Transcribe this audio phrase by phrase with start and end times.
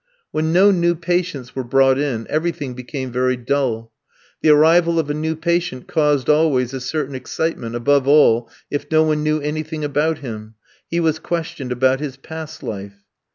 [0.31, 3.91] When no new patients were brought in, everything became very dull.
[4.41, 9.03] The arrival of a new patient caused always a certain excitement, above all, if no
[9.03, 10.55] one knew anything about him;
[10.89, 13.03] he was questioned about his past life.